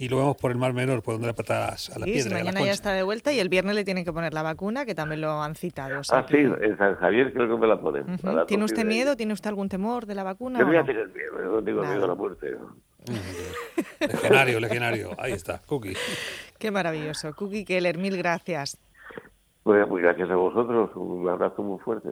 y 0.04 0.08
lo 0.08 0.16
vemos 0.16 0.36
por 0.36 0.50
el 0.50 0.56
Mar 0.58 0.72
Menor, 0.72 1.00
por 1.00 1.14
donde 1.14 1.28
le 1.28 1.34
patas 1.34 1.90
a 1.90 1.98
la 2.00 2.06
Sí, 2.06 2.14
si 2.20 2.28
piedra. 2.28 2.36
a 2.36 2.38
la 2.40 2.44
mañana 2.52 2.66
ya 2.66 2.72
está 2.72 2.92
de 2.92 3.04
vuelta 3.04 3.32
y 3.32 3.38
el 3.38 3.48
viernes 3.48 3.76
le 3.76 3.84
tienen 3.84 4.04
que 4.04 4.12
poner 4.12 4.34
la 4.34 4.42
vacuna, 4.42 4.84
que 4.84 4.96
también 4.96 5.20
lo 5.20 5.40
han 5.40 5.54
citado. 5.54 6.00
o 6.00 6.02
sea 6.04 6.18
Ah, 6.18 6.26
sí, 6.28 6.38
en 6.38 6.76
San 6.76 6.96
Javier 6.96 7.32
creo 7.32 7.48
que 7.48 7.56
me 7.56 7.68
la 7.68 7.80
ponen. 7.80 8.04
¿Tiene 8.48 8.64
usted 8.64 8.84
miedo? 8.84 9.16
¿Tiene 9.16 9.32
usted 9.32 9.48
algún 9.50 9.68
temor 9.68 10.06
de 10.06 10.16
la 10.16 10.24
vacuna? 10.24 10.58
Yo 10.58 10.66
voy 10.66 10.76
a 10.76 10.84
tener 10.84 11.06
miedo, 11.08 11.38
yo 11.38 11.52
no 11.52 11.62
tengo 11.62 11.82
Nada. 11.82 11.94
miedo 11.94 12.04
a 12.04 12.08
la 12.08 12.14
muerte. 12.16 12.56
Legionario, 14.00 14.58
legionario, 14.60 15.10
ahí 15.18 15.32
está, 15.32 15.58
Cookie. 15.66 15.94
Qué 16.58 16.70
maravilloso. 16.72 17.32
Cookie 17.34 17.64
Keller, 17.64 17.96
mil 17.98 18.16
gracias. 18.16 18.78
Pues 19.62 19.86
muy 19.88 20.02
gracias 20.02 20.28
a 20.30 20.34
vosotros, 20.34 20.90
un 20.96 21.28
abrazo 21.28 21.62
muy 21.62 21.78
fuerte. 21.78 22.08